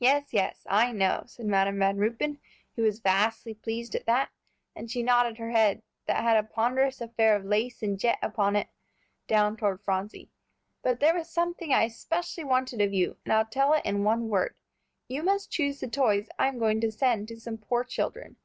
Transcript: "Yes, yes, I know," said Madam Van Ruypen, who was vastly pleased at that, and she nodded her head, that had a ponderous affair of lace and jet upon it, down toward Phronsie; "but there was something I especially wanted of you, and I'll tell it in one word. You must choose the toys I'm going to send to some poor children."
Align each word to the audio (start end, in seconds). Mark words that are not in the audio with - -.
"Yes, 0.00 0.32
yes, 0.32 0.66
I 0.68 0.90
know," 0.90 1.22
said 1.28 1.46
Madam 1.46 1.78
Van 1.78 1.98
Ruypen, 1.98 2.40
who 2.74 2.82
was 2.82 2.98
vastly 2.98 3.54
pleased 3.54 3.94
at 3.94 4.04
that, 4.06 4.30
and 4.74 4.90
she 4.90 5.04
nodded 5.04 5.38
her 5.38 5.52
head, 5.52 5.82
that 6.06 6.24
had 6.24 6.36
a 6.36 6.42
ponderous 6.42 7.00
affair 7.00 7.36
of 7.36 7.44
lace 7.44 7.80
and 7.80 7.96
jet 7.96 8.18
upon 8.20 8.56
it, 8.56 8.70
down 9.28 9.56
toward 9.56 9.80
Phronsie; 9.82 10.32
"but 10.82 10.98
there 10.98 11.14
was 11.14 11.30
something 11.30 11.72
I 11.72 11.84
especially 11.84 12.42
wanted 12.42 12.80
of 12.80 12.92
you, 12.92 13.18
and 13.24 13.32
I'll 13.32 13.46
tell 13.46 13.72
it 13.74 13.84
in 13.86 14.02
one 14.02 14.28
word. 14.28 14.56
You 15.06 15.22
must 15.22 15.52
choose 15.52 15.78
the 15.78 15.86
toys 15.86 16.28
I'm 16.40 16.58
going 16.58 16.80
to 16.80 16.90
send 16.90 17.28
to 17.28 17.38
some 17.38 17.56
poor 17.56 17.84
children." 17.84 18.38